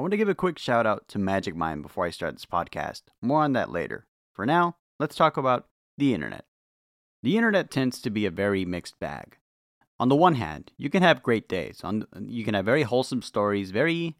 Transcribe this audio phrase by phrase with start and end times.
[0.00, 2.46] I want to give a quick shout out to Magic Mind before I start this
[2.46, 3.02] podcast.
[3.20, 4.06] More on that later.
[4.32, 5.66] For now, let's talk about
[5.98, 6.46] the internet.
[7.22, 9.36] The internet tends to be a very mixed bag.
[9.98, 11.82] On the one hand, you can have great days.
[11.84, 14.16] On you can have very wholesome stories, very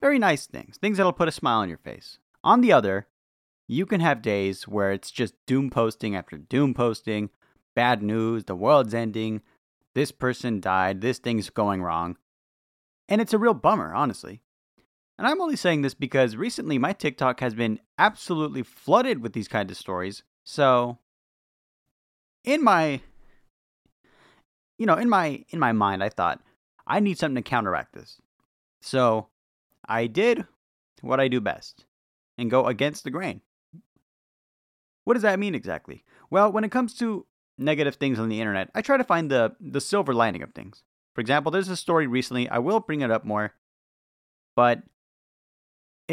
[0.00, 2.18] very nice things, things that'll put a smile on your face.
[2.44, 3.08] On the other,
[3.66, 7.30] you can have days where it's just doom posting after doom posting,
[7.74, 9.42] bad news, the world's ending,
[9.92, 12.16] this person died, this thing's going wrong.
[13.08, 14.42] And it's a real bummer, honestly.
[15.20, 19.48] And I'm only saying this because recently my TikTok has been absolutely flooded with these
[19.48, 20.22] kind of stories.
[20.44, 20.96] So
[22.42, 23.02] in my
[24.78, 26.40] you know, in my in my mind I thought
[26.86, 28.16] I need something to counteract this.
[28.80, 29.28] So
[29.86, 30.46] I did
[31.02, 31.84] what I do best
[32.38, 33.42] and go against the grain.
[35.04, 36.02] What does that mean exactly?
[36.30, 37.26] Well, when it comes to
[37.58, 40.82] negative things on the internet, I try to find the the silver lining of things.
[41.14, 43.52] For example, there's a story recently, I will bring it up more,
[44.56, 44.82] but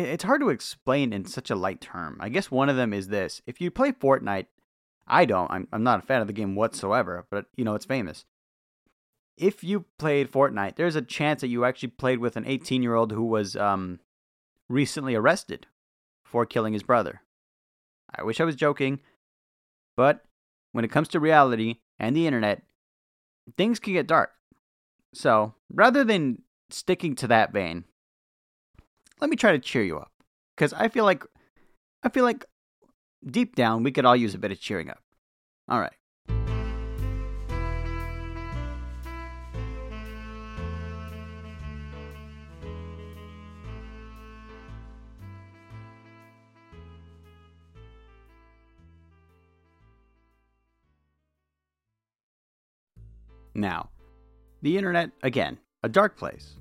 [0.06, 2.18] it's hard to explain in such a light term.
[2.20, 3.42] I guess one of them is this.
[3.46, 4.48] If you play Fortnite,
[5.08, 5.50] I don't.
[5.50, 8.26] I'm, I'm not a fan of the game whatsoever, but you know, it's famous.
[9.38, 12.96] If you played Fortnite, there's a chance that you actually played with an 18 year
[12.96, 14.00] old who was um,
[14.70, 15.68] recently arrested
[16.24, 17.22] for killing his brother.
[18.14, 19.00] I wish I was joking,
[19.96, 20.26] but
[20.72, 22.62] when it comes to reality and the internet,
[23.58, 24.32] things can get dark.
[25.14, 27.86] So rather than sticking to that vein,
[29.20, 30.12] let me try to cheer you up
[30.56, 31.24] because I feel like
[32.04, 32.46] I feel like
[33.26, 35.02] deep down we could all use a bit of cheering up.
[35.68, 35.94] All right.
[53.56, 53.90] Now,
[54.62, 56.58] the internet, again, a dark place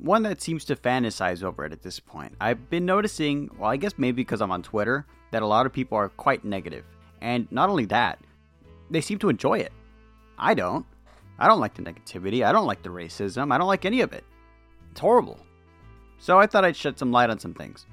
[0.00, 2.34] one that seems to fantasize over it at this point.
[2.40, 5.72] I've been noticing, well, I guess maybe because I'm on Twitter, that a lot of
[5.72, 6.84] people are quite negative.
[7.20, 8.18] And not only that,
[8.90, 9.72] they seem to enjoy it.
[10.38, 10.86] I don't.
[11.38, 12.44] I don't like the negativity.
[12.44, 13.52] I don't like the racism.
[13.52, 14.24] I don't like any of it.
[14.90, 15.38] It's horrible.
[16.18, 17.86] So I thought I'd shed some light on some things.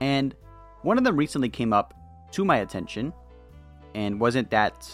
[0.00, 0.34] And
[0.82, 1.94] one of them recently came up
[2.32, 3.12] to my attention
[3.94, 4.90] and wasn't that.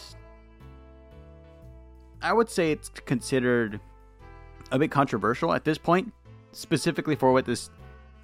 [2.20, 3.80] I would say it's considered
[4.70, 6.12] a bit controversial at this point,
[6.52, 7.70] specifically for what this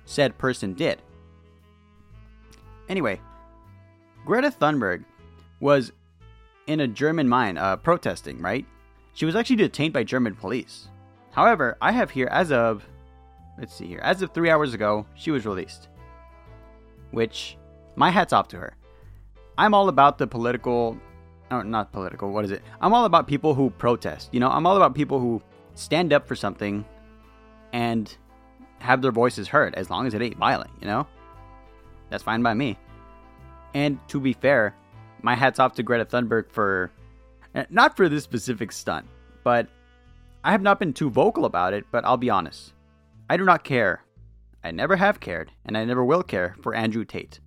[0.04, 1.00] said person did.
[2.88, 3.20] Anyway,
[4.24, 5.04] Greta Thunberg
[5.60, 5.92] was
[6.66, 8.66] in a German mine uh, protesting, right?
[9.14, 10.88] She was actually detained by German police.
[11.30, 12.84] However, I have here as of,
[13.58, 15.88] let's see here, as of three hours ago, she was released.
[17.10, 17.56] Which,
[17.96, 18.74] my hat's off to her.
[19.56, 20.98] I'm all about the political,
[21.50, 22.62] or not political, what is it?
[22.80, 24.30] I'm all about people who protest.
[24.32, 25.40] You know, I'm all about people who
[25.74, 26.84] stand up for something
[27.72, 28.16] and
[28.78, 31.06] have their voices heard as long as it ain't violent, you know?
[32.10, 32.78] That's fine by me.
[33.74, 34.74] And to be fair,
[35.22, 36.90] my hat's off to Greta Thunberg for
[37.54, 39.06] eh, not for this specific stunt,
[39.42, 39.68] but
[40.44, 42.74] I have not been too vocal about it, but I'll be honest.
[43.28, 44.04] I do not care.
[44.62, 47.40] I never have cared, and I never will care for Andrew Tate.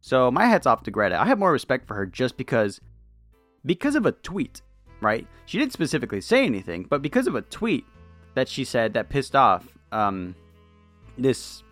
[0.00, 1.20] So my hat's off to Greta.
[1.20, 2.80] I have more respect for her just because
[3.64, 4.60] because of a tweet
[5.02, 5.26] right?
[5.46, 7.84] She didn't specifically say anything, but because of a tweet
[8.34, 10.34] that she said that pissed off um,
[11.18, 11.62] this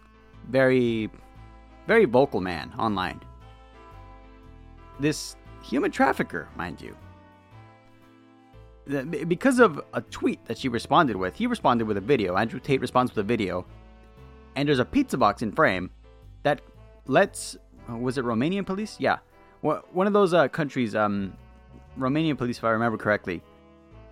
[0.48, 1.10] very,
[1.86, 3.20] very vocal man online,
[4.98, 6.96] this human trafficker, mind you.
[9.28, 12.36] Because of a tweet that she responded with, he responded with a video.
[12.36, 13.64] Andrew Tate responds with a video,
[14.56, 15.90] and there's a pizza box in frame
[16.42, 16.60] that
[17.06, 17.56] lets
[17.88, 18.96] was it Romanian police?
[18.98, 19.18] Yeah,
[19.60, 21.36] one of those uh, countries um,
[21.98, 23.42] Romanian police, if I remember correctly.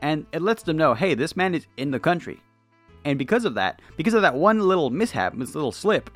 [0.02, 2.40] And it lets them know, hey, this man is in the country.
[3.04, 6.10] And because of that, because of that one little mishap, this little slip,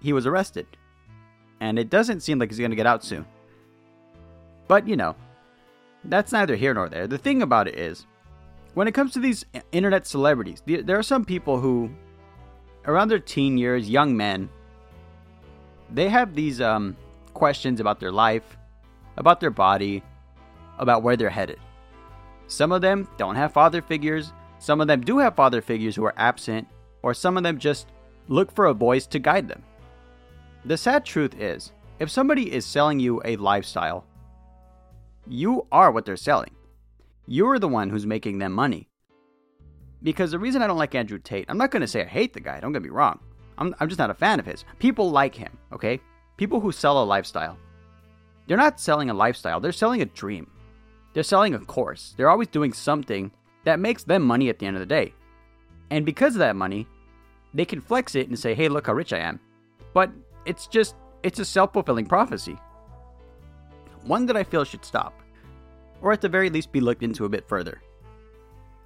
[0.00, 0.66] he was arrested.
[1.60, 3.26] And it doesn't seem like he's going to get out soon.
[4.68, 5.16] But, you know,
[6.04, 7.06] that's neither here nor there.
[7.06, 8.06] The thing about it is,
[8.74, 11.90] when it comes to these internet celebrities, there are some people who,
[12.86, 14.48] around their teen years, young men,
[15.90, 16.96] they have these um,
[17.34, 18.56] questions about their life,
[19.16, 20.02] about their body,
[20.78, 21.58] about where they're headed.
[22.46, 26.04] Some of them don't have father figures, some of them do have father figures who
[26.04, 26.66] are absent,
[27.02, 27.88] or some of them just
[28.28, 29.62] look for a voice to guide them.
[30.64, 34.04] The sad truth is, if somebody is selling you a lifestyle,
[35.26, 36.54] you are what they're selling.
[37.26, 38.88] You're the one who's making them money.
[40.02, 42.34] Because the reason I don't like Andrew Tate, I'm not going to say I hate
[42.34, 43.20] the guy, don't get me wrong.
[43.56, 44.64] I'm, I'm just not a fan of his.
[44.78, 46.00] People like him, okay?
[46.36, 47.56] People who sell a lifestyle.
[48.46, 50.50] They're not selling a lifestyle, they're selling a dream.
[51.14, 52.14] They're selling a course.
[52.16, 53.32] They're always doing something
[53.64, 55.14] that makes them money at the end of the day.
[55.90, 56.86] And because of that money,
[57.54, 59.40] they can flex it and say, hey, look how rich I am.
[59.94, 60.10] But
[60.44, 62.58] it's just, it's a self fulfilling prophecy.
[64.02, 65.22] One that I feel should stop,
[66.02, 67.80] or at the very least be looked into a bit further.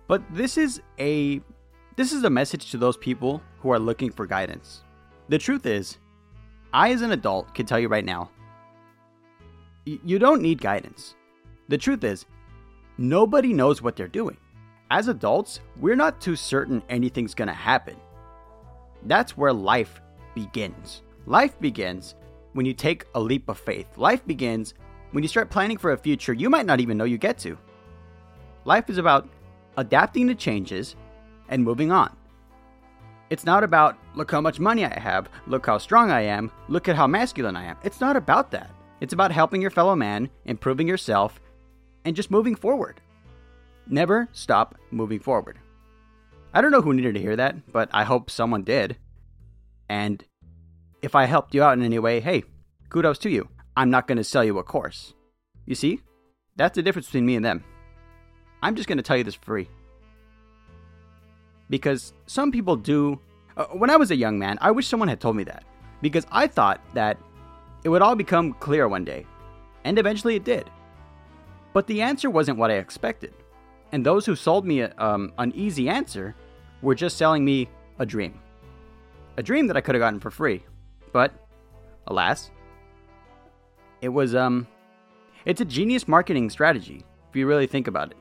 [0.06, 1.40] But this is a
[1.96, 4.84] this is a message to those people who are looking for guidance.
[5.28, 5.98] The truth is,
[6.72, 8.30] I as an adult can tell you right now,
[9.84, 11.16] you don't need guidance.
[11.68, 12.24] The truth is,
[12.96, 14.38] nobody knows what they're doing.
[14.90, 17.96] As adults, we're not too certain anything's to happen.
[19.04, 20.00] That's where life
[20.34, 21.02] begins.
[21.26, 22.14] Life begins
[22.54, 23.98] when you take a leap of faith.
[23.98, 24.74] Life begins
[25.12, 27.58] when you start planning for a future you might not even know you get to.
[28.64, 29.28] Life is about
[29.76, 30.96] adapting to changes
[31.48, 32.14] and moving on.
[33.30, 36.88] It's not about, look how much money I have, look how strong I am, look
[36.88, 37.76] at how masculine I am.
[37.84, 38.70] It's not about that.
[39.00, 41.40] It's about helping your fellow man, improving yourself,
[42.04, 43.00] and just moving forward.
[43.86, 45.58] Never stop moving forward.
[46.52, 48.96] I don't know who needed to hear that, but I hope someone did.
[49.88, 50.24] And
[51.02, 52.44] if I helped you out in any way, hey,
[52.88, 53.48] kudos to you.
[53.76, 55.14] I'm not going to sell you a course.
[55.66, 56.00] You see?
[56.56, 57.64] That's the difference between me and them.
[58.62, 59.68] I'm just going to tell you this free.
[61.70, 63.20] Because some people do.
[63.56, 65.64] Uh, when I was a young man, I wish someone had told me that.
[66.02, 67.18] Because I thought that
[67.84, 69.26] it would all become clear one day.
[69.84, 70.68] And eventually it did.
[71.72, 73.34] But the answer wasn't what I expected.
[73.92, 76.34] And those who sold me um, an easy answer
[76.82, 77.68] were just selling me
[77.98, 78.38] a dream.
[79.36, 80.64] A dream that I could have gotten for free.
[81.12, 81.32] But,
[82.06, 82.50] alas,
[84.00, 84.66] it was, um,
[85.44, 88.16] it's a genius marketing strategy, if you really think about it.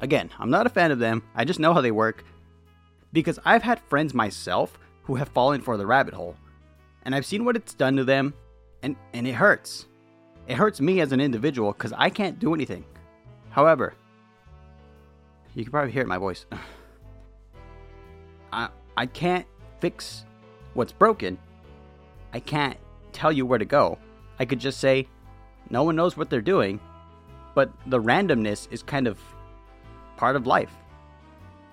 [0.00, 2.24] Again, I'm not a fan of them, I just know how they work.
[3.12, 6.36] Because I've had friends myself who have fallen for the rabbit hole,
[7.02, 8.34] and I've seen what it's done to them,
[8.82, 9.86] and, and it hurts.
[10.48, 12.84] It hurts me as an individual because I can't do anything.
[13.50, 13.94] However,
[15.54, 16.46] you can probably hear it in my voice.
[18.52, 19.46] I, I can't
[19.80, 20.24] fix
[20.72, 21.38] what's broken.
[22.32, 22.78] I can't
[23.12, 23.98] tell you where to go.
[24.38, 25.06] I could just say,
[25.68, 26.80] no one knows what they're doing,
[27.54, 29.18] but the randomness is kind of
[30.16, 30.72] part of life.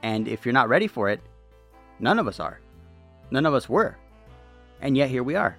[0.04, 1.22] And if you're not ready for it,
[2.00, 2.60] none of us are.
[3.31, 3.98] None of us were.
[4.81, 5.57] And yet here we are.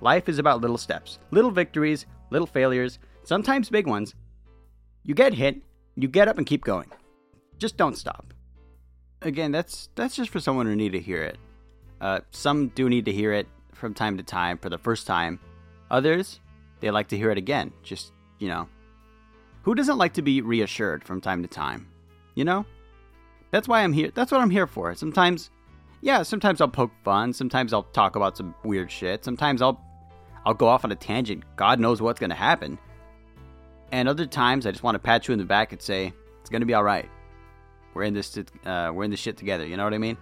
[0.00, 4.14] Life is about little steps, little victories, little failures, sometimes big ones.
[5.02, 5.62] You get hit,
[5.96, 6.90] you get up and keep going.
[7.58, 8.32] Just don't stop.
[9.22, 11.38] Again, that's that's just for someone who need to hear it.
[12.00, 15.40] Uh, some do need to hear it from time to time for the first time.
[15.90, 16.40] Others,
[16.80, 17.72] they like to hear it again.
[17.82, 18.68] Just you know,
[19.62, 21.88] who doesn't like to be reassured from time to time?
[22.36, 22.64] You know,
[23.50, 24.12] that's why I'm here.
[24.14, 24.94] That's what I'm here for.
[24.94, 25.50] Sometimes,
[26.00, 27.32] yeah, sometimes I'll poke fun.
[27.32, 29.24] Sometimes I'll talk about some weird shit.
[29.24, 29.80] Sometimes I'll
[30.44, 31.44] I'll go off on a tangent.
[31.56, 32.78] God knows what's gonna happen.
[33.92, 36.50] And other times I just want to pat you in the back and say it's
[36.50, 37.08] gonna be all right.
[37.94, 38.38] We're in this.
[38.64, 39.66] Uh, we're in this shit together.
[39.66, 40.16] You know what I mean?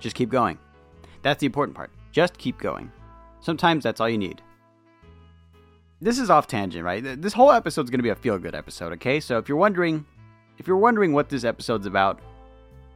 [0.00, 0.58] Just keep going.
[1.22, 1.90] That's the important part.
[2.10, 2.90] Just keep going.
[3.40, 4.42] Sometimes that's all you need.
[6.00, 7.00] This is off tangent, right?
[7.22, 9.20] This whole episode is going to be a feel good episode, okay?
[9.20, 10.04] So if you're wondering,
[10.58, 12.20] if you're wondering what this episode's about,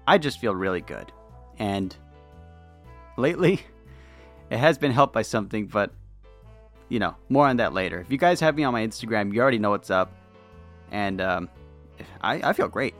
[0.08, 1.12] I just feel really good.
[1.60, 1.94] And
[3.16, 3.60] lately,
[4.50, 5.92] it has been helped by something, but
[6.88, 8.00] you know, more on that later.
[8.00, 10.12] If you guys have me on my Instagram, you already know what's up.
[10.90, 11.48] And um,
[12.20, 12.94] I, I feel great.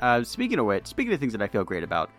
[0.00, 2.10] Uh, speaking of which, speaking of things that I feel great about,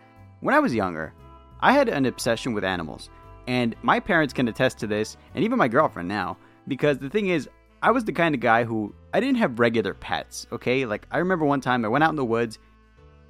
[0.42, 1.14] when I was younger,
[1.60, 3.10] I had an obsession with animals.
[3.48, 6.38] And my parents can attest to this, and even my girlfriend now,
[6.68, 7.48] because the thing is,
[7.84, 10.86] I was the kind of guy who I didn't have regular pets, okay?
[10.86, 12.58] Like, I remember one time I went out in the woods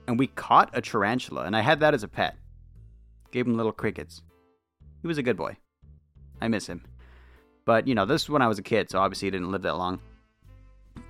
[0.07, 2.37] and we caught a tarantula, and I had that as a pet.
[3.31, 4.21] Gave him little crickets.
[5.01, 5.57] He was a good boy.
[6.39, 6.85] I miss him.
[7.65, 9.63] But, you know, this is when I was a kid, so obviously he didn't live
[9.63, 9.99] that long.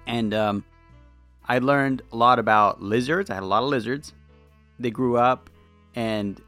[0.08, 0.64] And, um,
[1.48, 3.30] I learned a lot about lizards.
[3.30, 4.14] I had a lot of lizards.
[4.80, 5.50] They grew up
[5.96, 6.42] and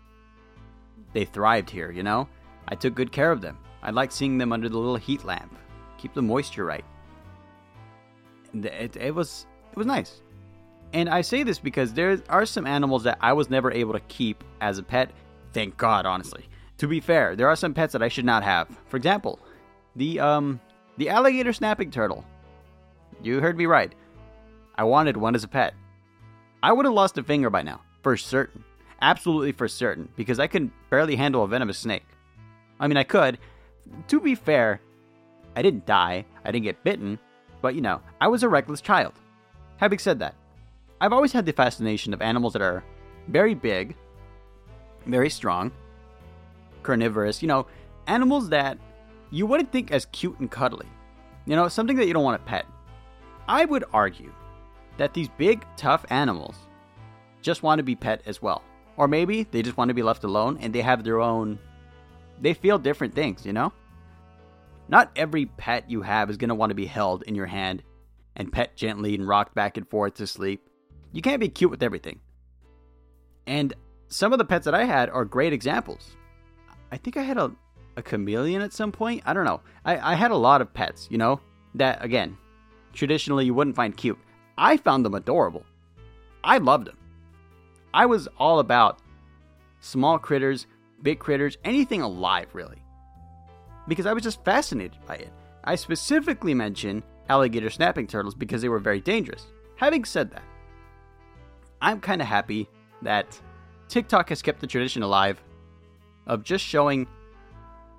[1.13, 2.27] they thrived here, you know?
[2.67, 3.57] I took good care of them.
[3.83, 5.55] I like seeing them under the little heat lamp,
[5.97, 6.83] keep the moisture right.
[8.53, 10.21] It, it was it was nice.
[10.93, 13.99] And I say this because there are some animals that I was never able to
[14.01, 15.11] keep as a pet.
[15.53, 16.45] Thank God, honestly.
[16.79, 18.67] To be fair, there are some pets that I should not have.
[18.87, 19.39] For example,
[19.97, 20.59] the um
[20.97, 22.23] the alligator snapping turtle.
[23.21, 23.93] You heard me right.
[24.75, 25.73] I wanted one as a pet.
[26.63, 28.63] I would have lost a finger by now, for certain.
[29.01, 32.05] Absolutely for certain, because I could barely handle a venomous snake.
[32.79, 33.37] I mean, I could.
[34.07, 34.81] To be fair,
[35.55, 37.19] I didn't die, I didn't get bitten,
[37.61, 39.13] but you know, I was a reckless child.
[39.77, 40.35] Having said that,
[40.99, 42.83] I've always had the fascination of animals that are
[43.27, 43.95] very big,
[45.05, 45.71] very strong,
[46.83, 47.67] carnivorous, you know,
[48.07, 48.77] animals that
[49.31, 50.87] you wouldn't think as cute and cuddly.
[51.45, 52.65] You know, something that you don't want to pet.
[53.47, 54.33] I would argue
[54.97, 56.55] that these big, tough animals
[57.41, 58.63] just want to be pet as well.
[58.97, 61.59] Or maybe they just want to be left alone and they have their own.
[62.41, 63.71] They feel different things, you know?
[64.89, 67.83] Not every pet you have is going to want to be held in your hand
[68.35, 70.67] and pet gently and rocked back and forth to sleep.
[71.11, 72.19] You can't be cute with everything.
[73.45, 73.73] And
[74.07, 76.15] some of the pets that I had are great examples.
[76.91, 77.51] I think I had a,
[77.97, 79.23] a chameleon at some point.
[79.25, 79.59] I don't know.
[79.83, 81.41] I, I had a lot of pets, you know,
[81.75, 82.37] that, again,
[82.93, 84.19] traditionally you wouldn't find cute.
[84.57, 85.65] I found them adorable.
[86.43, 86.97] I loved them.
[87.93, 88.99] I was all about
[89.81, 90.67] small critters,
[91.01, 92.81] big critters, anything alive, really.
[93.87, 95.33] Because I was just fascinated by it.
[95.63, 99.47] I specifically mentioned alligator snapping turtles because they were very dangerous.
[99.75, 100.43] Having said that,
[101.81, 102.69] I'm kind of happy
[103.01, 103.39] that
[103.87, 105.41] TikTok has kept the tradition alive
[106.25, 107.07] of just showing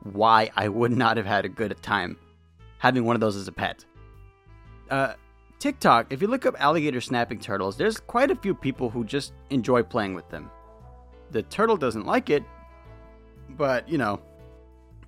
[0.02, 2.16] why I would not have had a good time
[2.78, 3.84] having one of those as a pet.
[4.90, 5.14] Uh,
[5.58, 9.32] TikTok, if you look up alligator snapping turtles, there's quite a few people who just
[9.50, 10.50] enjoy playing with them.
[11.30, 12.44] The turtle doesn't like it,
[13.50, 14.20] but you know,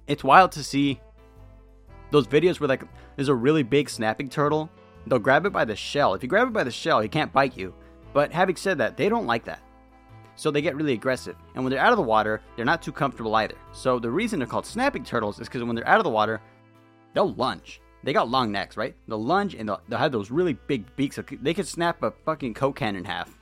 [0.06, 1.00] it's wild to see
[2.10, 2.82] those videos where like
[3.16, 4.68] there's a really big snapping turtle.
[5.06, 6.14] They'll grab it by the shell.
[6.14, 7.72] If you grab it by the shell, he can't bite you.
[8.12, 9.62] But having said that, they don't like that.
[10.36, 11.36] So they get really aggressive.
[11.54, 13.56] And when they're out of the water, they're not too comfortable either.
[13.72, 16.40] So the reason they're called snapping turtles is because when they're out of the water,
[17.14, 17.80] they'll lunge.
[18.02, 18.94] They got long necks, right?
[19.06, 21.18] They'll lunge and they'll, they'll have those really big beaks.
[21.42, 23.36] They could snap a fucking coke can in half.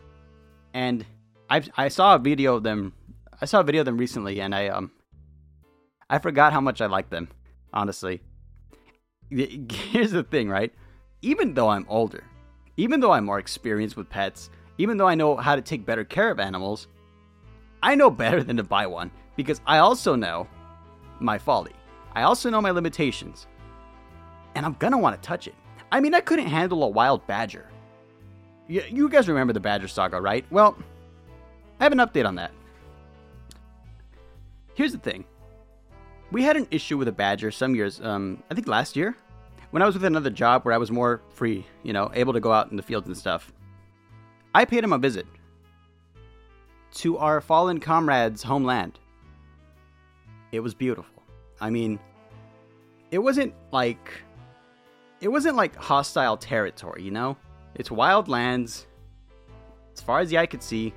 [0.74, 1.06] And
[1.48, 2.92] I I saw a video of them.
[3.40, 4.90] I saw a video of them recently, and I um
[6.10, 7.28] I forgot how much I like them.
[7.72, 8.20] Honestly,
[9.30, 10.72] here's the thing, right?
[11.22, 12.24] Even though I'm older,
[12.76, 16.04] even though I'm more experienced with pets, even though I know how to take better
[16.04, 16.86] care of animals,
[17.82, 20.48] I know better than to buy one because I also know
[21.20, 21.72] my folly.
[22.14, 23.46] I also know my limitations.
[24.54, 25.54] And I'm gonna want to touch it.
[25.92, 27.68] I mean, I couldn't handle a wild badger.
[28.66, 30.44] You, you guys remember the badger saga, right?
[30.50, 30.76] Well,
[31.80, 32.52] I have an update on that.
[34.74, 35.24] Here's the thing
[36.30, 39.16] we had an issue with a badger some years, um, I think last year,
[39.70, 42.40] when I was with another job where I was more free, you know, able to
[42.40, 43.52] go out in the fields and stuff.
[44.54, 45.26] I paid him a visit
[46.94, 48.98] to our fallen comrade's homeland.
[50.52, 51.22] It was beautiful.
[51.60, 51.98] I mean,
[53.10, 54.22] it wasn't like
[55.20, 57.36] it wasn't like hostile territory, you know?
[57.74, 58.86] It's wild lands
[59.94, 60.94] as far as the eye could see.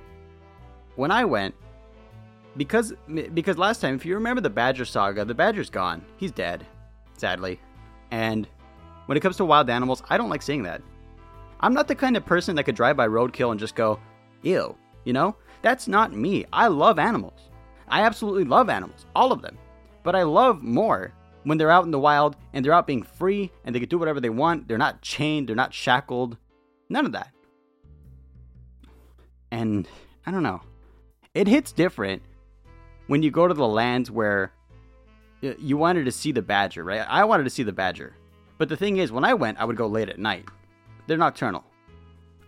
[0.96, 1.54] When I went,
[2.56, 2.92] because
[3.34, 6.04] because last time, if you remember the Badger saga, the Badger's gone.
[6.16, 6.66] He's dead,
[7.16, 7.60] sadly.
[8.10, 8.46] And
[9.06, 10.82] when it comes to wild animals, I don't like seeing that.
[11.62, 14.00] I'm not the kind of person that could drive by roadkill and just go,
[14.42, 15.36] ew, you know?
[15.62, 16.44] That's not me.
[16.52, 17.40] I love animals.
[17.88, 19.56] I absolutely love animals, all of them.
[20.02, 21.12] But I love more
[21.44, 23.98] when they're out in the wild and they're out being free and they can do
[23.98, 24.66] whatever they want.
[24.66, 26.36] They're not chained, they're not shackled.
[26.88, 27.30] None of that.
[29.52, 29.86] And
[30.26, 30.62] I don't know.
[31.34, 32.22] It hits different
[33.06, 34.52] when you go to the lands where
[35.40, 37.04] you wanted to see the badger, right?
[37.08, 38.14] I wanted to see the badger.
[38.58, 40.46] But the thing is, when I went, I would go late at night.
[41.12, 41.62] They're nocturnal.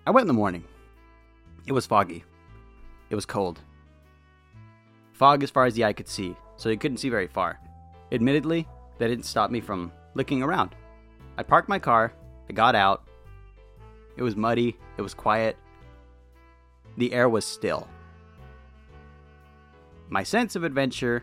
[0.07, 0.65] I went in the morning.
[1.67, 2.25] It was foggy.
[3.11, 3.61] It was cold.
[5.13, 7.61] Fog as far as the eye could see, so you couldn't see very far.
[8.11, 8.67] Admittedly,
[8.97, 10.75] that didn't stop me from looking around.
[11.37, 12.15] I parked my car,
[12.49, 13.07] I got out.
[14.17, 15.59] It was muddy, it was quiet.
[16.97, 17.87] The air was still
[20.09, 21.23] my sense of adventure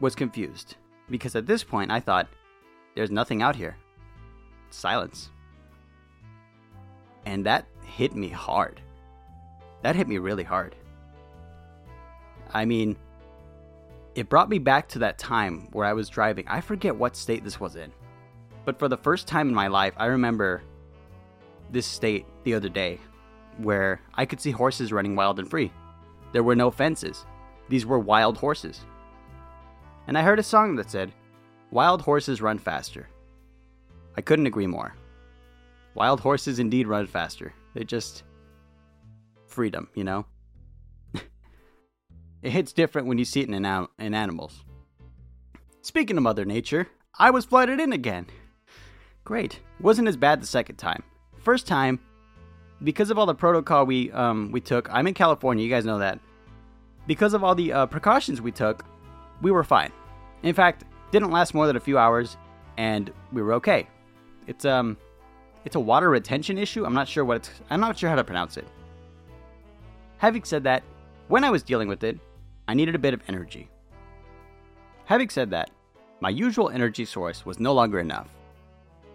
[0.00, 0.74] was confused
[1.08, 2.26] because at this point I thought,
[2.96, 3.76] there's nothing out here.
[4.70, 5.30] Silence.
[7.26, 8.80] And that hit me hard.
[9.82, 10.74] That hit me really hard.
[12.52, 12.96] I mean,
[14.14, 16.46] it brought me back to that time where I was driving.
[16.48, 17.92] I forget what state this was in.
[18.64, 20.62] But for the first time in my life, I remember
[21.70, 22.98] this state the other day
[23.58, 25.72] where I could see horses running wild and free.
[26.32, 27.24] There were no fences.
[27.68, 28.80] These were wild horses.
[30.06, 31.12] And I heard a song that said,
[31.70, 33.08] Wild horses run faster.
[34.16, 34.96] I couldn't agree more.
[35.94, 37.52] Wild horses indeed run faster.
[37.74, 38.24] They just.
[39.46, 40.26] freedom, you know?
[42.42, 44.64] it hits different when you see it in, an, in animals.
[45.82, 46.86] Speaking of Mother Nature,
[47.18, 48.26] I was flooded in again.
[49.24, 49.60] Great.
[49.80, 51.02] Wasn't as bad the second time.
[51.42, 51.98] First time,
[52.82, 55.64] because of all the protocol we um, we took, I'm in California.
[55.64, 56.18] You guys know that.
[57.06, 58.84] Because of all the uh, precautions we took,
[59.42, 59.92] we were fine.
[60.42, 62.36] In fact, didn't last more than a few hours,
[62.76, 63.88] and we were okay.
[64.46, 64.96] It's um,
[65.64, 66.84] it's a water retention issue.
[66.84, 67.50] I'm not sure what it's.
[67.70, 68.66] I'm not sure how to pronounce it.
[70.18, 70.82] Having said that,
[71.28, 72.18] when I was dealing with it,
[72.68, 73.68] I needed a bit of energy.
[75.04, 75.70] Having said that,
[76.20, 78.28] my usual energy source was no longer enough.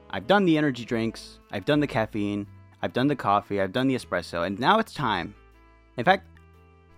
[0.10, 2.48] I've done the energy drinks, I've done the caffeine,
[2.82, 5.34] I've done the coffee, I've done the espresso, and now it's time.
[5.98, 6.28] In fact,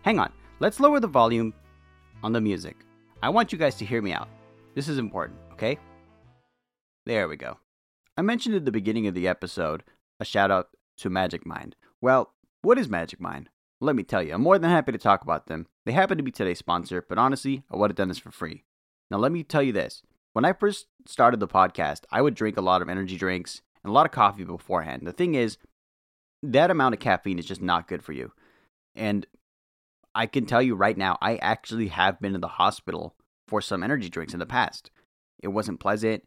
[0.02, 0.32] hang on.
[0.60, 1.54] Let's lower the volume
[2.24, 2.78] on the music.
[3.22, 4.30] I want you guys to hear me out.
[4.76, 5.78] This is important, okay?
[7.06, 7.58] There we go.
[8.18, 9.84] I mentioned at the beginning of the episode
[10.20, 11.76] a shout out to Magic Mind.
[12.02, 12.34] Well,
[12.64, 13.50] what is Magic Mind?
[13.80, 15.68] Let me tell you, I'm more than happy to talk about them.
[15.86, 18.64] They happen to be today's sponsor, but honestly, I would have done this for free.
[19.12, 20.02] Now, let me tell you this.
[20.34, 23.92] When I first started the podcast, I would drink a lot of energy drinks and
[23.92, 25.06] a lot of coffee beforehand.
[25.06, 25.60] The thing is,
[26.42, 28.32] that amount of caffeine is just not good for you.
[28.96, 29.28] And
[30.16, 33.16] I can tell you right now, I actually have been in the hospital
[33.48, 34.90] for some energy drinks in the past.
[35.44, 36.24] It wasn't pleasant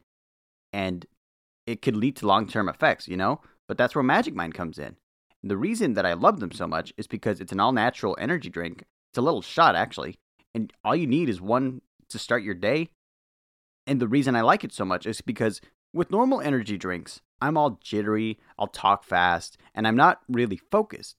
[0.72, 1.04] and
[1.70, 3.40] it could lead to long term effects, you know?
[3.68, 4.96] But that's where Magic Mind comes in.
[5.42, 8.50] The reason that I love them so much is because it's an all natural energy
[8.50, 8.84] drink.
[9.10, 10.18] It's a little shot, actually.
[10.54, 12.90] And all you need is one to start your day.
[13.86, 15.60] And the reason I like it so much is because
[15.92, 21.16] with normal energy drinks, I'm all jittery, I'll talk fast, and I'm not really focused.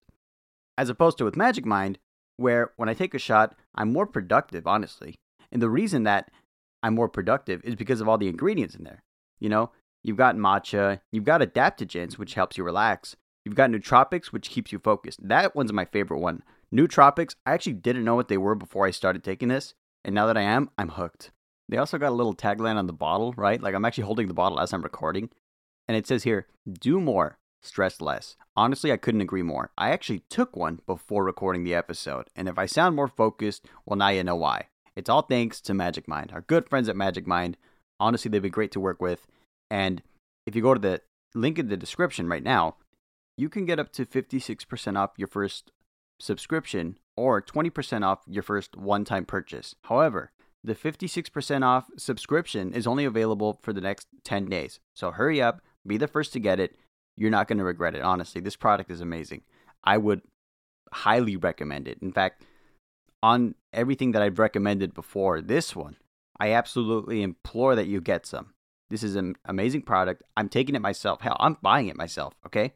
[0.77, 1.98] As opposed to with Magic Mind,
[2.38, 5.15] where when I take a shot, I'm more productive, honestly.
[5.51, 6.29] And the reason that
[6.84, 9.03] I'm more productive is because of all the ingredients in there.
[9.39, 9.72] You know,
[10.03, 13.15] you've got matcha, you've got adaptogens, which helps you relax.
[13.46, 15.27] You've got nootropics, which keeps you focused.
[15.27, 16.43] That one's my favorite one.
[16.74, 19.74] Nootropics, I actually didn't know what they were before I started taking this.
[20.05, 21.31] And now that I am, I'm hooked.
[21.70, 23.62] They also got a little tagline on the bottle, right?
[23.62, 25.29] Like I'm actually holding the bottle as I'm recording.
[25.88, 28.36] And it says here, do more, stress less.
[28.55, 29.72] Honestly, I couldn't agree more.
[29.77, 32.27] I actually took one before recording the episode.
[32.36, 34.67] And if I sound more focused, well, now you know why.
[34.96, 37.58] It's all thanks to Magic Mind, our good friends at Magic Mind.
[38.00, 39.25] Honestly, they've been great to work with.
[39.72, 40.04] And
[40.46, 41.01] if you go to the
[41.34, 42.75] link in the description right now,
[43.38, 45.72] you can get up to 56% off your first
[46.20, 49.74] subscription or 20% off your first one time purchase.
[49.86, 50.32] However,
[50.63, 54.80] the 56% off subscription is only available for the next 10 days.
[54.94, 56.75] So hurry up, be the first to get it.
[57.16, 58.01] You're not going to regret it.
[58.01, 59.42] Honestly, this product is amazing.
[59.84, 60.22] I would
[60.92, 61.98] highly recommend it.
[62.01, 62.44] In fact,
[63.24, 65.96] on everything that I've recommended before, this one,
[66.40, 68.54] I absolutely implore that you get some.
[68.91, 70.21] This is an amazing product.
[70.36, 71.21] I'm taking it myself.
[71.21, 72.73] Hell, I'm buying it myself, okay?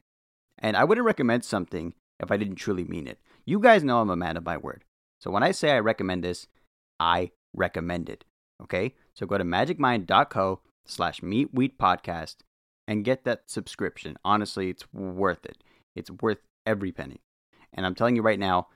[0.58, 3.20] And I wouldn't recommend something if I didn't truly mean it.
[3.46, 4.86] You guys know I'm a man of my word.
[5.20, 6.48] So when I say I recommend this,
[7.02, 8.24] I recommend it.
[8.64, 8.94] Okay?
[9.14, 12.38] So go to magicmind.co slash meet wheat podcast
[12.88, 14.18] and get that subscription.
[14.24, 15.64] Honestly, it's worth it.
[15.98, 17.20] It's worth every penny.
[17.74, 18.68] And I'm telling you right now,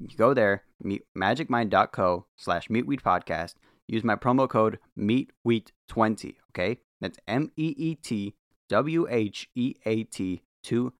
[0.00, 3.54] you go there, meet, magicmind.co slash meetwheat podcast.
[3.88, 6.36] Use my promo code meetwheat20.
[6.50, 6.78] Okay?
[7.00, 8.34] That's M E E T
[8.68, 10.92] W H E A T 20.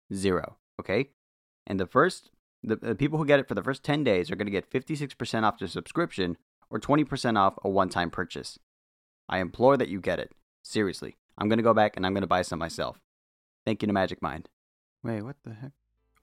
[0.81, 1.11] Okay?
[1.67, 2.31] And the first,
[2.63, 4.71] the, the people who get it for the first 10 days are going to get
[4.71, 6.39] 56% off their subscription
[6.71, 8.59] or 20% off a one time purchase.
[9.29, 10.33] I implore that you get it.
[10.63, 11.17] Seriously.
[11.37, 13.01] I'm going to go back and I'm going to buy some myself.
[13.67, 14.49] Thank you to Magic Mind.
[15.05, 15.73] Wait, what the heck?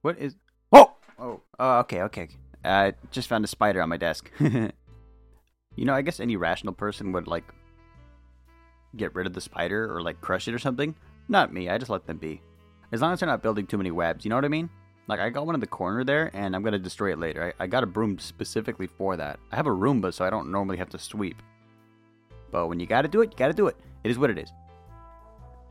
[0.02, 0.36] What is.
[0.72, 0.96] Oh!
[1.20, 2.30] Oh, oh okay, okay.
[2.64, 4.32] I just found a spider on my desk.
[5.76, 7.46] you know, I guess any rational person would, like,
[8.96, 10.96] get rid of the spider or, like, crush it or something.
[11.28, 12.42] Not me, I just let them be.
[12.92, 14.70] As long as they're not building too many webs, you know what I mean?
[15.08, 17.54] Like, I got one in the corner there, and I'm to destroy it later.
[17.60, 19.40] I, I got a broom specifically for that.
[19.52, 21.42] I have a Roomba, so I don't normally have to sweep.
[22.52, 23.76] But when you got to do it, you got to do it.
[24.04, 24.52] It is what it is.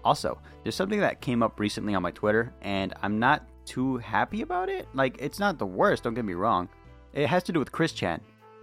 [0.04, 4.42] Also, there's something that came up recently on my Twitter, and I'm not too happy
[4.42, 4.86] about it.
[4.92, 6.68] Like, it's not the worst, don't get me wrong.
[7.12, 8.20] It has to do with Chris Chan.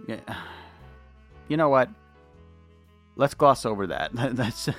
[1.52, 1.90] You know what?
[3.14, 4.14] Let's gloss over that.
[4.14, 4.70] Let's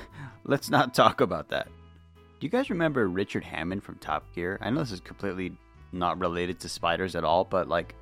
[0.43, 1.67] let's not talk about that.
[1.67, 4.57] Do you guys remember Richard Hammond from Top Gear?
[4.59, 5.55] I know this is completely
[5.91, 7.93] not related to spiders at all, but like,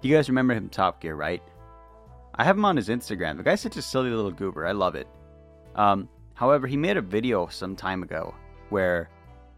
[0.00, 1.42] do you guys remember him Top Gear, right?
[2.34, 3.36] I have him on his Instagram.
[3.36, 4.66] The guy's such a silly little goober.
[4.66, 5.06] I love it.
[5.74, 8.34] Um, however, he made a video some time ago
[8.70, 9.10] where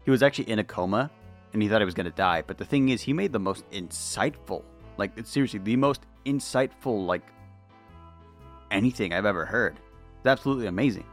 [0.03, 1.09] he was actually in a coma
[1.53, 2.43] and he thought he was going to die.
[2.45, 4.63] But the thing is, he made the most insightful,
[4.97, 7.23] like, seriously the most insightful, like,
[8.75, 9.79] anything I've ever heard.
[10.17, 11.05] It's absolutely amazing.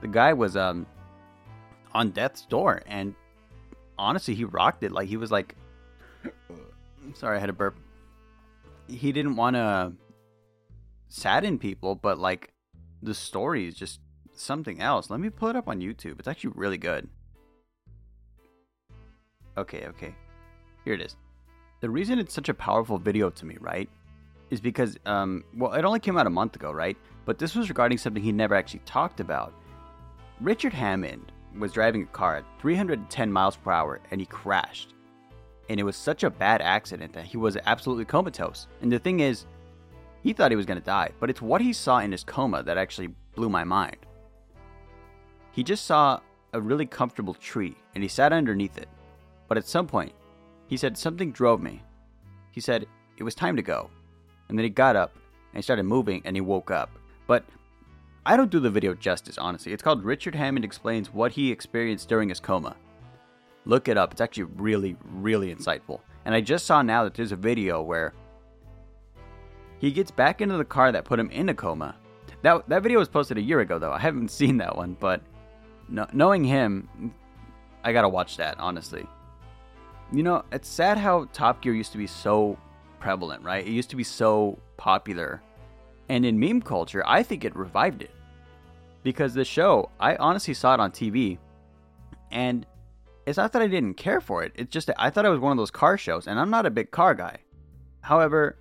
[0.00, 0.86] The guy was um
[1.92, 3.14] on death's door and
[3.98, 5.56] honestly he rocked it like he was like
[7.14, 7.76] Sorry, I had a burp.
[8.88, 9.92] He didn't want to
[11.08, 12.52] sadden people, but like
[13.02, 14.00] the story is just
[14.34, 15.10] something else.
[15.10, 16.18] Let me pull it up on YouTube.
[16.18, 17.08] It's actually really good.
[19.56, 20.14] Okay, okay.
[20.84, 21.16] Here it is.
[21.80, 23.88] The reason it's such a powerful video to me, right,
[24.50, 26.96] is because, um, well, it only came out a month ago, right?
[27.24, 29.52] But this was regarding something he never actually talked about.
[30.40, 34.94] Richard Hammond was driving a car at 310 miles per hour and he crashed
[35.70, 38.66] and it was such a bad accident that he was absolutely comatose.
[38.82, 39.46] And the thing is,
[40.20, 42.64] he thought he was going to die, but it's what he saw in his coma
[42.64, 43.98] that actually blew my mind.
[45.52, 46.18] He just saw
[46.52, 48.88] a really comfortable tree and he sat underneath it.
[49.46, 50.12] But at some point,
[50.66, 51.84] he said something drove me.
[52.50, 53.90] He said it was time to go.
[54.48, 56.90] and then he got up and he started moving and he woke up.
[57.30, 57.44] But
[58.26, 59.72] I don't do the video justice, honestly.
[59.72, 62.74] It's called Richard Hammond Explains What He Experienced During His Coma.
[63.64, 64.10] Look it up.
[64.10, 66.00] It's actually really, really insightful.
[66.24, 68.14] And I just saw now that there's a video where
[69.78, 71.94] he gets back into the car that put him in a coma.
[72.42, 73.92] That, that video was posted a year ago, though.
[73.92, 75.22] I haven't seen that one, but
[75.88, 77.14] no, knowing him,
[77.84, 79.06] I gotta watch that, honestly.
[80.10, 82.58] You know, it's sad how Top Gear used to be so
[82.98, 83.64] prevalent, right?
[83.64, 85.40] It used to be so popular.
[86.10, 88.10] And in meme culture, I think it revived it.
[89.04, 91.38] Because the show, I honestly saw it on TV,
[92.32, 92.66] and
[93.26, 94.50] it's not that I didn't care for it.
[94.56, 96.66] It's just that I thought it was one of those car shows, and I'm not
[96.66, 97.36] a big car guy.
[98.00, 98.56] However,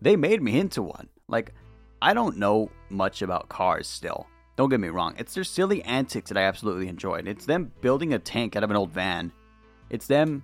[0.00, 1.10] they made me into one.
[1.28, 1.52] Like,
[2.00, 4.26] I don't know much about cars still.
[4.56, 5.14] Don't get me wrong.
[5.18, 7.28] It's their silly antics that I absolutely enjoyed.
[7.28, 9.30] It's them building a tank out of an old van.
[9.90, 10.42] It's them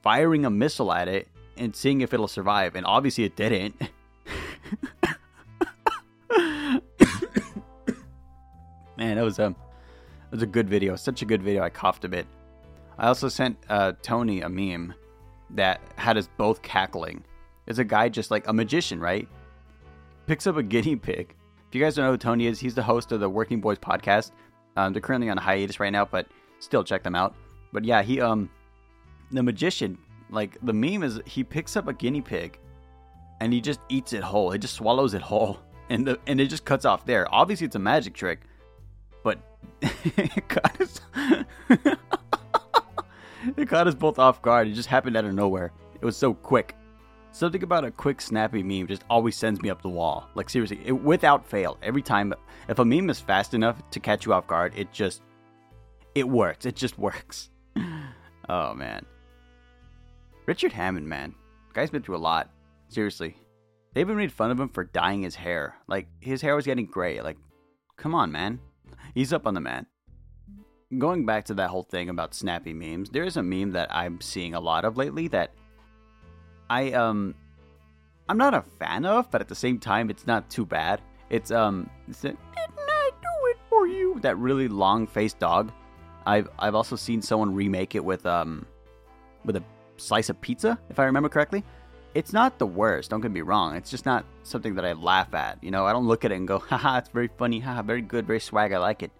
[0.00, 2.76] firing a missile at it and seeing if it'll survive.
[2.76, 3.74] And obviously it didn't.
[8.96, 10.96] Man, that was um it was a good video.
[10.96, 11.62] Such a good video.
[11.62, 12.26] I coughed a bit.
[12.98, 14.94] I also sent uh, Tony a meme
[15.50, 17.24] that had us both cackling.
[17.66, 19.28] It's a guy just like a magician, right?
[20.26, 21.34] Picks up a guinea pig.
[21.68, 23.78] If you guys don't know who Tony is, he's the host of the Working Boys
[23.78, 24.32] podcast.
[24.76, 26.26] Um, they're currently on hiatus right now, but
[26.58, 27.34] still check them out.
[27.72, 28.50] But yeah, he um,
[29.30, 29.98] the magician,
[30.30, 32.58] like the meme is he picks up a guinea pig,
[33.40, 34.50] and he just eats it whole.
[34.50, 35.58] He just swallows it whole,
[35.90, 37.32] and the and it just cuts off there.
[37.32, 38.40] Obviously, it's a magic trick,
[39.82, 41.00] it caught us.
[43.56, 44.68] it caught us both off guard.
[44.68, 45.72] It just happened out of nowhere.
[46.00, 46.74] It was so quick.
[47.32, 50.28] Something about a quick, snappy meme just always sends me up the wall.
[50.34, 52.32] Like seriously, it, without fail, every time.
[52.68, 55.22] If a meme is fast enough to catch you off guard, it just,
[56.14, 56.64] it works.
[56.64, 57.50] It just works.
[58.48, 59.04] oh man.
[60.46, 61.34] Richard Hammond, man,
[61.74, 62.50] guy's been through a lot.
[62.88, 63.36] Seriously,
[63.92, 65.74] they even made fun of him for dyeing his hair.
[65.88, 67.20] Like his hair was getting gray.
[67.20, 67.36] Like,
[67.96, 68.60] come on, man.
[69.16, 69.86] He's up on the man.
[70.98, 74.20] Going back to that whole thing about snappy memes, there is a meme that I'm
[74.20, 75.52] seeing a lot of lately that
[76.68, 77.34] I um
[78.28, 81.00] I'm not a fan of, but at the same time it's not too bad.
[81.30, 82.38] It's um it's a, didn't
[82.76, 84.20] I do it for you?
[84.20, 85.72] That really long faced dog.
[86.26, 88.66] I've I've also seen someone remake it with um
[89.46, 89.64] with a
[89.96, 91.64] slice of pizza, if I remember correctly.
[92.16, 93.76] It's not the worst, don't get me wrong.
[93.76, 95.62] It's just not something that I laugh at.
[95.62, 98.00] You know, I don't look at it and go, haha, it's very funny, haha, very
[98.00, 99.10] good, very swag, I like it.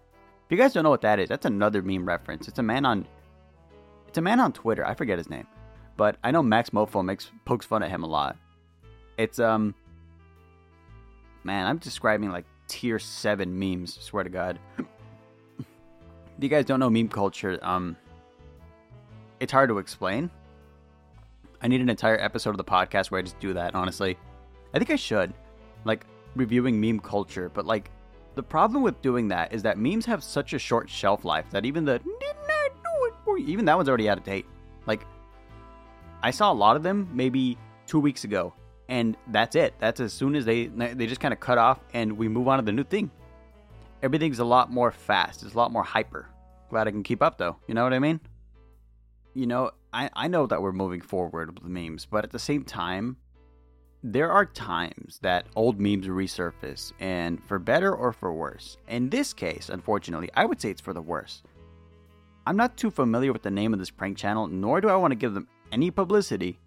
[0.47, 2.47] If you guys don't know what that is, that's another meme reference.
[2.47, 3.07] It's a man on
[4.07, 5.45] it's a man on Twitter, I forget his name.
[5.95, 8.35] But I know Maxmoefoe makes pokes fun at him a lot.
[9.19, 9.75] It's um
[11.43, 14.57] man, I'm describing like tier seven memes, swear to God.
[15.59, 15.65] if
[16.39, 17.95] you guys don't know meme culture, um
[19.39, 20.31] it's hard to explain.
[21.61, 24.17] I need an entire episode of the podcast where I just do that, honestly.
[24.73, 25.33] I think I should.
[25.85, 27.89] Like reviewing meme culture, but like
[28.35, 31.65] the problem with doing that is that memes have such a short shelf life that
[31.65, 31.99] even the?
[33.39, 34.45] Even that one's already out of date.
[34.85, 35.05] Like
[36.21, 38.53] I saw a lot of them maybe two weeks ago,
[38.89, 39.73] and that's it.
[39.79, 42.59] That's as soon as they they just kind of cut off, and we move on
[42.59, 43.11] to the new thing.
[44.03, 45.43] Everything's a lot more fast.
[45.43, 46.27] It's a lot more hyper.
[46.69, 47.57] Glad I can keep up though.
[47.67, 48.19] You know what I mean?
[49.33, 52.63] You know, I, I know that we're moving forward with memes, but at the same
[52.63, 53.17] time,
[54.03, 58.77] there are times that old memes resurface, and for better or for worse.
[58.87, 61.41] In this case, unfortunately, I would say it's for the worse.
[62.45, 65.13] I'm not too familiar with the name of this prank channel, nor do I want
[65.13, 66.59] to give them any publicity,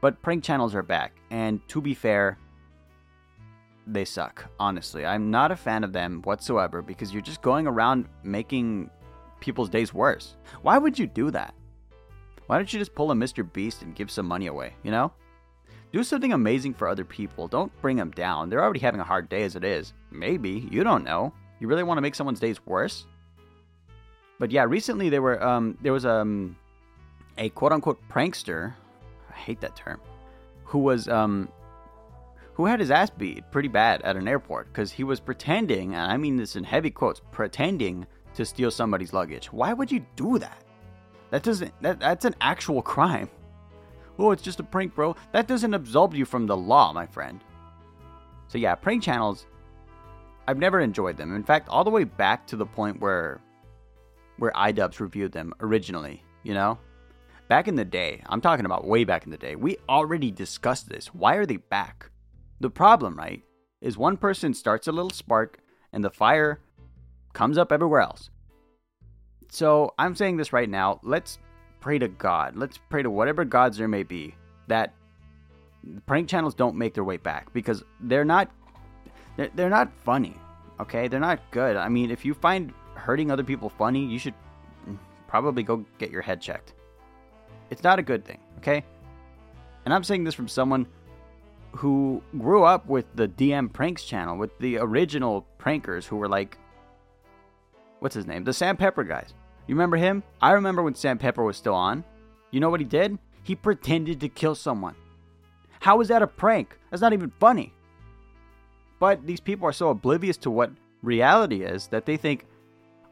[0.00, 2.38] but prank channels are back, and to be fair,
[3.86, 5.04] they suck, honestly.
[5.04, 8.88] I'm not a fan of them whatsoever because you're just going around making
[9.40, 10.36] people's days worse.
[10.62, 11.52] Why would you do that?
[12.46, 13.50] Why don't you just pull a Mr.
[13.50, 15.12] Beast and give some money away, you know?
[15.92, 17.48] Do something amazing for other people.
[17.48, 18.50] Don't bring them down.
[18.50, 19.94] They're already having a hard day as it is.
[20.10, 20.68] Maybe.
[20.70, 21.32] You don't know.
[21.58, 23.06] You really want to make someone's days worse?
[24.38, 26.56] But yeah, recently there were um there was um
[27.38, 28.74] a quote unquote prankster,
[29.30, 30.00] I hate that term,
[30.64, 31.48] who was um
[32.52, 36.10] who had his ass beat pretty bad at an airport because he was pretending, and
[36.10, 39.52] I mean this in heavy quotes, pretending to steal somebody's luggage.
[39.52, 40.62] Why would you do that?
[41.30, 43.28] That doesn't that, that's an actual crime.
[44.18, 45.14] Oh, it's just a prank, bro.
[45.32, 47.42] That doesn't absolve you from the law, my friend.
[48.48, 49.46] So yeah, prank channels
[50.48, 51.34] I've never enjoyed them.
[51.34, 53.40] In fact, all the way back to the point where
[54.38, 56.78] where iDubbbz reviewed them originally, you know?
[57.48, 60.88] Back in the day, I'm talking about way back in the day, we already discussed
[60.88, 61.06] this.
[61.08, 62.10] Why are they back?
[62.60, 63.42] The problem, right,
[63.80, 65.58] is one person starts a little spark
[65.92, 66.60] and the fire
[67.32, 68.30] comes up everywhere else.
[69.48, 71.00] So I'm saying this right now.
[71.02, 71.38] Let's
[71.80, 72.56] pray to God.
[72.56, 74.34] Let's pray to whatever gods there may be
[74.68, 74.92] that
[76.06, 78.50] prank channels don't make their way back because they're not
[79.36, 80.34] they're, they're not funny.
[80.80, 81.76] Okay, they're not good.
[81.76, 84.34] I mean, if you find hurting other people funny, you should
[85.28, 86.74] probably go get your head checked.
[87.70, 88.38] It's not a good thing.
[88.58, 88.84] Okay,
[89.84, 90.86] and I'm saying this from someone
[91.72, 96.58] who grew up with the DM Pranks channel, with the original prankers who were like,
[98.06, 98.44] what's his name?
[98.44, 99.34] The Sam Pepper guys.
[99.66, 100.22] You remember him?
[100.40, 102.04] I remember when Sam Pepper was still on.
[102.52, 103.18] You know what he did?
[103.42, 104.94] He pretended to kill someone.
[105.80, 106.78] How is that a prank?
[106.88, 107.72] That's not even funny.
[109.00, 110.70] But these people are so oblivious to what
[111.02, 112.46] reality is that they think,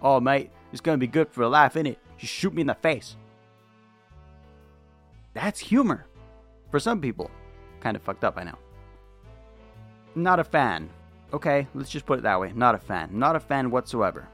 [0.00, 1.96] oh, mate, it's going to be good for a laugh, innit?
[2.16, 3.16] Just shoot me in the face.
[5.32, 6.06] That's humor.
[6.70, 7.32] For some people.
[7.80, 8.58] Kind of fucked up, I know.
[10.14, 10.88] Not a fan.
[11.32, 12.52] Okay, let's just put it that way.
[12.54, 13.10] Not a fan.
[13.10, 14.28] Not a fan whatsoever.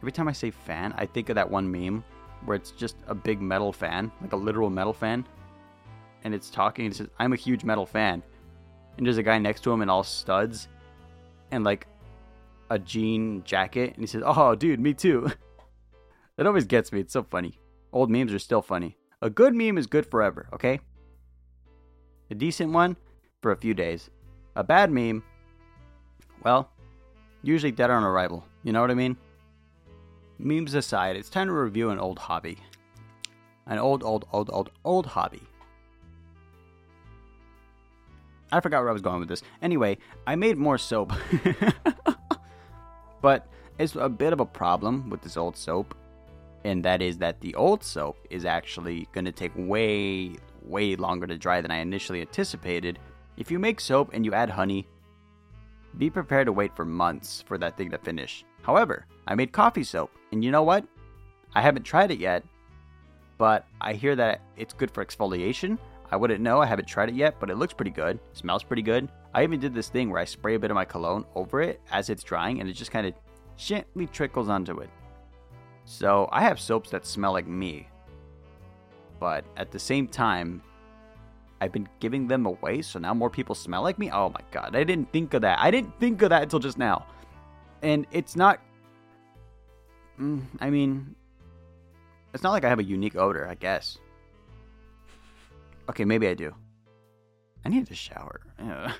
[0.00, 2.04] Every time I say fan, I think of that one meme
[2.44, 5.26] where it's just a big metal fan, like a literal metal fan,
[6.24, 8.22] and it's talking and it says, I'm a huge metal fan.
[8.96, 10.68] And there's a guy next to him in all studs
[11.50, 11.86] and like
[12.70, 15.30] a jean jacket, and he says, Oh, dude, me too.
[16.36, 17.00] that always gets me.
[17.00, 17.58] It's so funny.
[17.92, 18.96] Old memes are still funny.
[19.22, 20.80] A good meme is good forever, okay?
[22.30, 22.96] A decent one
[23.40, 24.10] for a few days.
[24.56, 25.22] A bad meme,
[26.42, 26.70] well,
[27.42, 28.44] usually dead on arrival.
[28.62, 29.16] You know what I mean?
[30.38, 32.58] Memes aside, it's time to review an old hobby.
[33.66, 35.42] An old, old, old, old, old hobby.
[38.52, 39.42] I forgot where I was going with this.
[39.62, 41.12] Anyway, I made more soap.
[43.22, 45.96] but it's a bit of a problem with this old soap.
[46.64, 51.26] And that is that the old soap is actually going to take way, way longer
[51.26, 52.98] to dry than I initially anticipated.
[53.36, 54.86] If you make soap and you add honey,
[55.98, 58.44] be prepared to wait for months for that thing to finish.
[58.62, 60.84] However, I made coffee soap, and you know what?
[61.54, 62.44] I haven't tried it yet,
[63.38, 65.78] but I hear that it's good for exfoliation.
[66.10, 68.20] I wouldn't know, I haven't tried it yet, but it looks pretty good.
[68.32, 69.08] Smells pretty good.
[69.34, 71.80] I even did this thing where I spray a bit of my cologne over it
[71.90, 73.14] as it's drying, and it just kind of
[73.56, 74.90] gently trickles onto it.
[75.84, 77.88] So I have soaps that smell like me,
[79.18, 80.62] but at the same time,
[81.60, 84.10] I've been giving them away, so now more people smell like me.
[84.10, 85.58] Oh my god, I didn't think of that.
[85.58, 87.06] I didn't think of that until just now.
[87.82, 88.60] And it's not.
[90.20, 91.14] Mm, I mean,
[92.34, 93.98] it's not like I have a unique odor, I guess.
[95.88, 96.54] Okay, maybe I do.
[97.64, 98.40] I need to shower.
[98.58, 98.92] Yeah.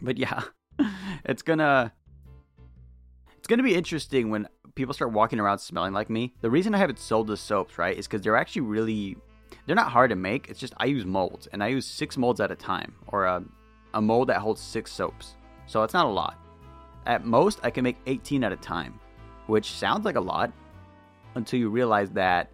[0.00, 0.42] But yeah,
[1.24, 1.92] it's gonna.
[3.38, 6.34] It's gonna be interesting when people start walking around smelling like me.
[6.40, 9.16] The reason I haven't sold the soaps, right, is because they're actually really
[9.66, 10.48] they're not hard to make.
[10.48, 13.42] It's just I use molds, and I use six molds at a time, or a,
[13.94, 15.36] a mold that holds six soaps.
[15.66, 16.38] So it's not a lot.
[17.06, 18.98] At most, I can make 18 at a time,
[19.46, 20.52] which sounds like a lot
[21.34, 22.50] until you realize that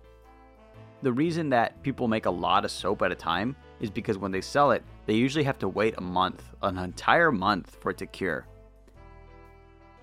[1.02, 4.30] the reason that people make a lot of soap at a time is because when
[4.30, 7.98] they sell it, they usually have to wait a month, an entire month for it
[7.98, 8.46] to cure.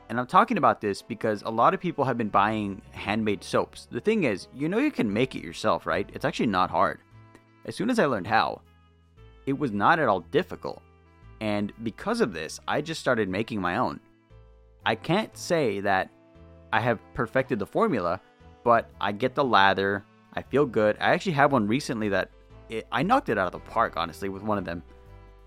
[0.10, 3.88] And I'm talking about this because a lot of people have been buying handmade soaps.
[3.92, 6.10] The thing is, you know you can make it yourself, right?
[6.14, 7.00] It's actually not hard.
[7.66, 8.62] As soon as I learned how,
[9.46, 10.82] it was not at all difficult.
[11.42, 14.00] And because of this, I just started making my own.
[14.86, 16.10] I can't say that
[16.78, 18.22] I have perfected the formula,
[18.64, 20.06] but I get the lather.
[20.36, 20.96] I feel good.
[21.00, 22.30] I actually have one recently that
[22.70, 24.84] it, I knocked it out of the park, honestly, with one of them.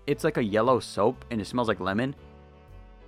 [0.07, 2.15] It's like a yellow soap and it smells like lemon.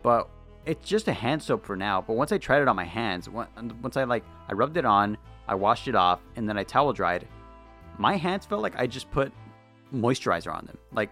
[0.03, 0.29] But
[0.65, 2.01] it's just a hand soap for now.
[2.01, 5.17] But once I tried it on my hands, once I like, I rubbed it on,
[5.45, 7.27] I washed it off, and then I towel dried.
[7.97, 9.33] My hands felt like I just put
[9.93, 10.77] moisturizer on them.
[10.93, 11.12] Like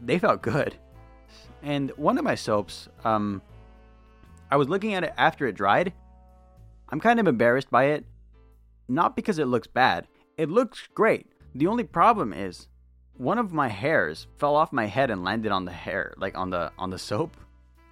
[0.00, 0.76] they felt good.
[1.64, 3.42] And one of my soaps, um,
[4.52, 5.94] I was looking at it after it dried.
[6.92, 8.04] I'm kind of embarrassed by it,
[8.86, 10.06] not because it looks bad.
[10.36, 11.26] It looks great.
[11.54, 12.68] The only problem is
[13.16, 16.50] one of my hairs fell off my head and landed on the hair, like on
[16.50, 17.34] the on the soap.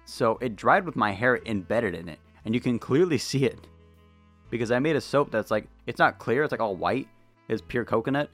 [0.05, 3.67] So it dried with my hair embedded in it, and you can clearly see it.
[4.51, 7.07] Because I made a soap that's like, it's not clear, it's like all white,
[7.47, 8.29] it's pure coconut.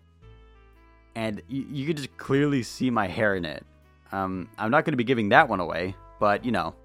[1.15, 3.65] And you, you can just clearly see my hair in it.
[4.11, 6.75] Um, I'm not going to be giving that one away, but you know.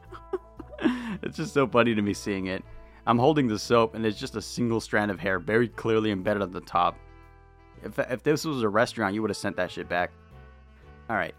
[1.24, 2.64] it's just so funny to me seeing it.
[3.08, 6.44] I'm holding the soap, and it's just a single strand of hair very clearly embedded
[6.44, 6.98] at the top.
[7.84, 10.12] If, if this was a restaurant, you would have sent that shit back.
[11.10, 11.34] All right.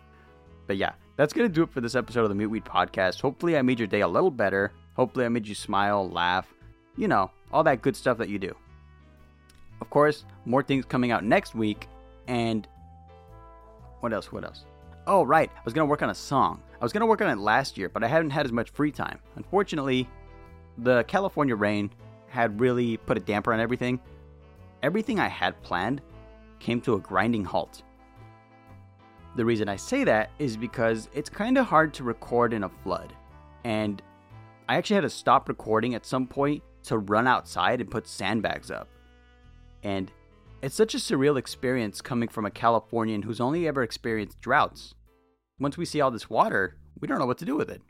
[0.66, 3.20] But yeah, that's going to do it for this episode of the Meatweed Podcast.
[3.20, 4.72] Hopefully, I made your day a little better.
[4.96, 6.52] Hopefully, I made you smile, laugh,
[6.96, 8.54] you know, all that good stuff that you do.
[9.80, 11.88] Of course, more things coming out next week.
[12.26, 12.66] And
[14.00, 14.32] what else?
[14.32, 14.64] What else?
[15.06, 15.50] Oh, right.
[15.54, 16.62] I was to work on a song.
[16.80, 18.92] I was to work on it last year, but I hadn't had as much free
[18.92, 19.18] time.
[19.36, 20.08] Unfortunately,
[20.78, 21.90] the California rain
[22.28, 24.00] had really put a damper on everything.
[24.82, 26.02] Everything I had planned
[26.60, 27.82] came to a grinding halt.
[29.34, 32.68] The reason I say that is because it's kind of hard to record in a
[32.68, 33.12] flood.
[33.64, 34.00] And
[34.68, 38.70] I actually had to stop recording at some point to run outside and put sandbags
[38.70, 38.88] up.
[39.82, 40.12] And
[40.62, 44.94] it's such a surreal experience coming from a Californian who's only ever experienced droughts.
[45.58, 47.82] Once we see all this water, we don't know what to do with it.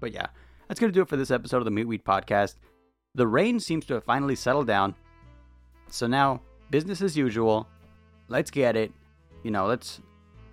[0.00, 0.26] But yeah,
[0.68, 2.56] that's going to do it for this episode of the Meat Weed Podcast.
[3.14, 4.94] The rain seems to have finally settled down.
[5.88, 7.66] So now, business as usual.
[8.28, 8.92] Let's get it.
[9.42, 10.00] You know, let's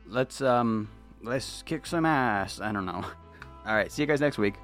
[0.08, 0.90] let's um
[1.22, 2.62] let's kick some ass.
[2.62, 3.04] I don't know.
[3.66, 4.56] All right, see you guys next week.